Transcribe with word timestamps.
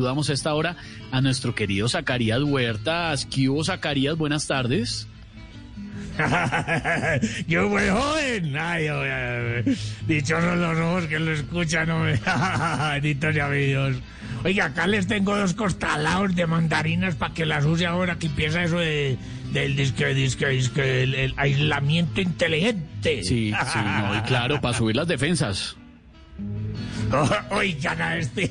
Saludamos 0.00 0.30
a 0.30 0.32
esta 0.32 0.54
hora 0.54 0.76
a 1.12 1.20
nuestro 1.20 1.54
querido 1.54 1.86
Zacarías 1.86 2.42
Huertas. 2.42 3.26
¿Qué 3.26 3.50
hubo, 3.50 3.62
Zacarías? 3.62 4.16
Buenas 4.16 4.46
tardes. 4.46 5.06
Yo 7.46 7.68
muy 7.68 7.86
joven. 7.86 8.56
Ay, 8.56 8.86
ay, 8.86 9.10
ay, 9.10 9.76
dichosos 10.06 10.56
los 10.56 10.78
ojos 10.78 11.04
que 11.04 11.18
lo 11.18 11.32
escuchan, 11.32 11.90
hombre. 11.90 12.18
Benditos 12.94 13.36
y 13.36 13.40
amigos. 13.40 13.96
Oiga, 14.42 14.64
acá 14.64 14.86
les 14.86 15.06
tengo 15.06 15.36
dos 15.36 15.52
costalados 15.52 16.34
de 16.34 16.46
mandarinas 16.46 17.14
para 17.16 17.34
que 17.34 17.44
las 17.44 17.66
use 17.66 17.84
ahora 17.84 18.16
que 18.16 18.28
empieza 18.28 18.64
eso 18.64 18.78
de, 18.78 19.18
del 19.52 19.76
disque, 19.76 20.14
disque, 20.14 20.48
disque, 20.48 21.02
el, 21.02 21.14
el 21.14 21.34
aislamiento 21.36 22.22
inteligente. 22.22 23.22
Sí, 23.22 23.52
sí, 23.52 23.78
no, 23.84 24.16
y 24.16 24.22
claro, 24.22 24.62
para 24.62 24.78
subir 24.78 24.96
las 24.96 25.08
defensas. 25.08 25.76
Oigan 27.50 28.00
a 28.02 28.16
este. 28.16 28.50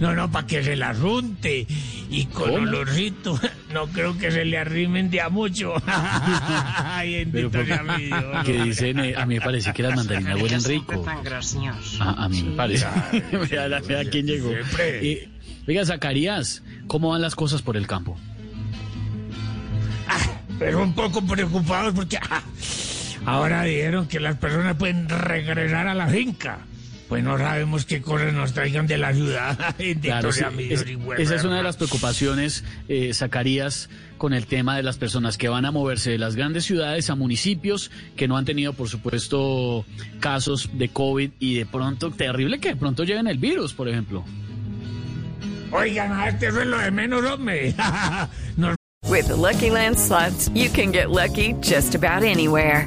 No, 0.00 0.14
no, 0.14 0.30
para 0.30 0.46
que 0.46 0.62
se 0.62 0.76
las 0.76 0.98
unte. 1.00 1.66
Y 2.10 2.26
con 2.26 2.44
¿Cómo? 2.50 2.54
olorcito. 2.62 3.38
No 3.74 3.86
creo 3.88 4.16
que 4.16 4.30
se 4.30 4.44
le 4.44 4.56
arrimen 4.56 5.10
de 5.10 5.20
a 5.20 5.28
mucho. 5.28 5.74
Ay, 5.86 7.26
Pero 7.32 7.50
que 8.44 8.62
dicen, 8.62 9.00
eh, 9.00 9.14
a 9.16 9.26
mí 9.26 9.34
me 9.34 9.40
parece 9.40 9.72
que 9.72 9.82
las 9.82 9.96
mandarinas 9.96 10.40
huelen 10.40 10.62
rico. 10.62 11.04
A, 12.00 12.24
a 12.24 12.28
mí 12.28 12.42
me 12.44 12.52
parece. 12.56 12.86
vea, 13.50 13.66
la- 13.68 13.80
vea 13.80 14.04
quién 14.08 14.26
llegó. 14.26 14.52
Eh, 14.78 15.28
Oiga, 15.66 15.84
Zacarías, 15.84 16.62
¿cómo 16.86 17.08
van 17.10 17.20
las 17.22 17.34
cosas 17.34 17.62
por 17.62 17.76
el 17.76 17.86
campo? 17.88 18.16
pero 20.58 20.82
un 20.84 20.92
poco 20.94 21.20
preocupados 21.26 21.92
porque 21.94 22.16
ah, 22.18 22.42
ahora 23.26 23.64
dijeron 23.64 24.06
que 24.06 24.20
las 24.20 24.36
personas 24.36 24.76
pueden 24.76 25.08
regresar 25.08 25.88
a 25.88 25.94
la 25.94 26.06
finca. 26.06 26.58
Pues 27.08 27.22
no 27.22 27.36
sabemos 27.38 27.84
qué 27.84 28.00
cosas 28.00 28.32
nos 28.32 28.54
traigan 28.54 28.86
de 28.86 28.96
la 28.98 29.12
ciudad. 29.12 29.58
Claro, 30.00 30.32
sí, 30.32 30.42
es- 30.70 30.84
esa 31.18 31.34
es 31.34 31.44
una 31.44 31.58
de 31.58 31.62
las 31.62 31.76
preocupaciones, 31.76 32.64
eh, 32.88 33.12
Zacarías, 33.12 33.90
con 34.16 34.32
el 34.32 34.46
tema 34.46 34.76
de 34.76 34.82
las 34.82 34.96
personas 34.96 35.36
que 35.36 35.48
van 35.48 35.66
a 35.66 35.70
moverse 35.70 36.10
de 36.10 36.18
las 36.18 36.34
grandes 36.34 36.64
ciudades 36.64 37.10
a 37.10 37.14
municipios 37.14 37.90
que 38.16 38.26
no 38.26 38.36
han 38.38 38.44
tenido, 38.46 38.72
por 38.72 38.88
supuesto, 38.88 39.84
casos 40.20 40.70
de 40.72 40.88
COVID 40.88 41.30
y 41.38 41.54
de 41.56 41.66
pronto, 41.66 42.10
terrible 42.10 42.58
que 42.58 42.70
de 42.70 42.76
pronto 42.76 43.04
lleven 43.04 43.26
el 43.26 43.38
virus, 43.38 43.74
por 43.74 43.88
ejemplo. 43.88 44.24
Oigan, 45.72 46.12
a 46.12 46.28
este 46.28 46.46
es 46.48 46.54
lo 46.54 46.78
de 46.78 46.90
menos, 46.90 47.24
hombre. 47.24 47.74
Nos 48.56 48.76
With 49.06 49.26
the 49.26 49.36
Lucky 49.36 49.68
Land 49.70 49.98
slots, 49.98 50.48
you 50.54 50.70
can 50.70 50.90
get 50.90 51.10
lucky 51.10 51.54
just 51.60 51.94
about 51.94 52.22
anywhere. 52.22 52.86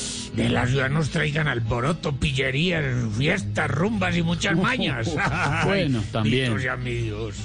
de 0.35 0.49
la 0.49 0.65
ciudad 0.65 0.89
nos 0.89 1.09
traigan 1.09 1.47
alboroto, 1.47 2.13
pillerías, 2.15 2.85
fiestas, 3.17 3.69
rumbas 3.69 4.15
y 4.17 4.23
muchas 4.23 4.55
mañas. 4.57 5.09
Bueno, 5.65 6.01
también. 6.11 6.55
mi 6.83 6.93
Dios. 6.93 7.35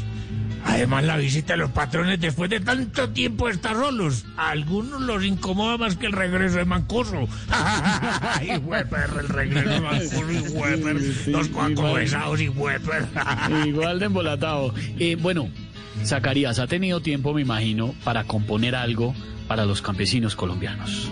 Además, 0.64 1.04
la 1.04 1.16
visita 1.16 1.52
de 1.52 1.58
los 1.58 1.70
patrones 1.70 2.18
después 2.20 2.50
de 2.50 2.58
tanto 2.58 3.10
tiempo 3.10 3.46
de 3.46 3.52
estar 3.52 3.76
solos. 3.76 4.24
A 4.36 4.50
algunos 4.50 5.00
los 5.00 5.24
incomoda 5.24 5.78
más 5.78 5.96
que 5.96 6.06
el 6.06 6.12
regreso 6.12 6.58
de 6.58 6.64
Mancoso. 6.64 7.28
¡Ay, 7.50 8.60
perra, 8.90 9.20
el 9.20 9.28
regreso 9.28 9.68
de 9.68 9.80
Mancoso 9.80 10.32
y 10.32 10.38
hueper! 10.48 11.00
Sí, 11.00 11.30
Los 11.30 11.46
sí, 11.46 11.52
cuacobesados 11.52 12.40
y 12.40 12.48
hueper. 12.48 13.06
Igual 13.64 14.00
de 14.00 14.06
embolatado. 14.06 14.74
Eh, 14.98 15.16
bueno, 15.20 15.48
Zacarías, 16.04 16.58
ha 16.58 16.66
tenido 16.66 17.00
tiempo, 17.00 17.32
me 17.32 17.42
imagino, 17.42 17.94
para 18.02 18.24
componer 18.24 18.74
algo 18.74 19.14
para 19.46 19.64
los 19.66 19.82
campesinos 19.82 20.34
colombianos. 20.34 21.10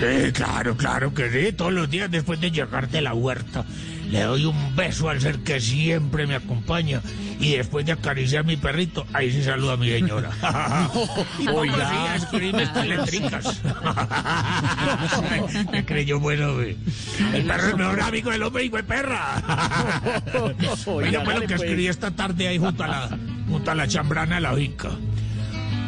Sí, 0.00 0.32
claro, 0.32 0.76
claro 0.76 1.12
que 1.12 1.30
sí. 1.30 1.52
Todos 1.52 1.72
los 1.72 1.90
días 1.90 2.10
después 2.10 2.40
de 2.40 2.50
llegar 2.50 2.88
de 2.88 3.00
la 3.00 3.14
huerta, 3.14 3.64
le 4.10 4.22
doy 4.22 4.44
un 4.44 4.76
beso 4.76 5.08
al 5.08 5.20
ser 5.20 5.40
que 5.40 5.60
siempre 5.60 6.26
me 6.26 6.36
acompaña. 6.36 7.00
Y 7.40 7.56
después 7.56 7.86
de 7.86 7.92
acariciar 7.92 8.40
a 8.40 8.46
mi 8.46 8.56
perrito, 8.56 9.06
ahí 9.12 9.30
sí 9.30 9.42
saluda 9.42 9.74
a 9.74 9.76
mi 9.76 9.88
señora. 9.90 10.30
Oiga. 11.52 12.16
escribe 12.16 12.62
estas 12.62 12.86
letricas. 12.86 13.62
me 15.70 15.84
creyó 15.84 16.20
bueno, 16.20 16.54
güey. 16.54 16.76
El 17.34 17.44
perro 17.44 17.68
es 17.68 17.76
mejor 17.76 18.00
amigo 18.00 18.30
del 18.30 18.42
hombre 18.42 18.64
y 18.64 18.70
fue 18.70 18.82
perra. 18.82 19.42
Oiga, 20.86 21.24
lo 21.24 21.30
dale, 21.30 21.46
que 21.46 21.56
pues. 21.56 21.62
escribí 21.62 21.86
esta 21.88 22.10
tarde 22.12 22.48
ahí 22.48 22.58
junto 22.58 22.84
a 22.84 22.88
la, 22.88 23.18
junto 23.48 23.70
a 23.70 23.74
la 23.74 23.88
chambrana 23.88 24.36
de 24.36 24.40
la 24.40 24.54
finca. 24.54 24.90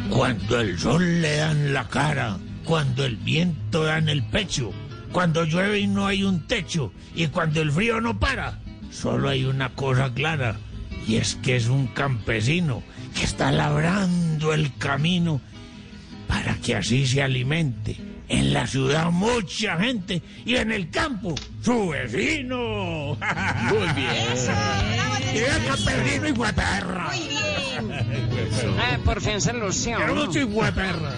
Cuando 0.09 0.59
el 0.59 0.77
sol 0.77 1.21
le 1.21 1.37
da 1.37 1.51
en 1.51 1.73
la 1.73 1.87
cara, 1.87 2.37
cuando 2.71 3.03
el 3.03 3.17
viento 3.17 3.83
da 3.83 3.97
en 3.97 4.07
el 4.07 4.23
pecho, 4.23 4.71
cuando 5.11 5.43
llueve 5.43 5.81
y 5.81 5.87
no 5.87 6.07
hay 6.07 6.23
un 6.23 6.47
techo, 6.47 6.93
y 7.13 7.27
cuando 7.27 7.61
el 7.61 7.69
frío 7.69 7.99
no 7.99 8.17
para, 8.17 8.59
solo 8.89 9.27
hay 9.27 9.43
una 9.43 9.75
cosa 9.75 10.13
clara, 10.13 10.55
y 11.05 11.17
es 11.17 11.35
que 11.35 11.57
es 11.57 11.67
un 11.67 11.87
campesino 11.87 12.81
que 13.13 13.25
está 13.25 13.51
labrando 13.51 14.53
el 14.53 14.73
camino 14.77 15.41
para 16.29 16.55
que 16.59 16.77
así 16.77 17.05
se 17.05 17.21
alimente. 17.21 17.97
En 18.29 18.53
la 18.53 18.65
ciudad 18.65 19.11
mucha 19.11 19.77
gente 19.77 20.21
y 20.45 20.55
en 20.55 20.71
el 20.71 20.89
campo 20.89 21.35
su 21.61 21.89
vecino. 21.89 23.17
Muy 23.63 23.87
bien. 23.97 24.27
Y 25.33 25.37
el 25.39 25.65
campesino 25.65 26.27
y 26.29 26.53
perra. 26.53 27.11
Ah, 28.79 28.97
por 29.03 29.21
fin 29.21 29.41
se 29.41 29.53
lució. 29.53 29.97
Mucho 30.13 30.39
y 30.39 30.45
perra. 30.45 31.17